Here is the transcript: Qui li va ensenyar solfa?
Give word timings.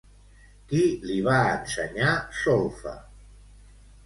Qui 0.71 0.79
li 1.09 1.17
va 1.27 1.35
ensenyar 1.49 2.15
solfa? 2.39 2.97